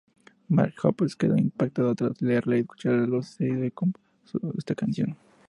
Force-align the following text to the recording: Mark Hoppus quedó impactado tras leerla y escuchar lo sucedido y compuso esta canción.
Mark 0.49 0.73
Hoppus 0.83 1.15
quedó 1.15 1.37
impactado 1.37 1.93
tras 1.93 2.19
leerla 2.23 2.57
y 2.57 2.61
escuchar 2.61 2.93
lo 3.07 3.21
sucedido 3.21 3.63
y 3.65 3.69
compuso 3.69 4.39
esta 4.57 4.73
canción. 4.73 5.15